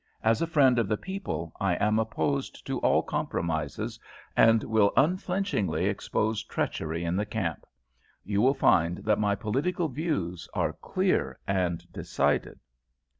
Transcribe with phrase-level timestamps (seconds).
[0.23, 3.99] As a friend of the people I am opposed to all compromises,
[4.35, 7.67] and will unflinchingly expose treachery in the camp.
[8.23, 12.59] You will find that my political views are clear and decided.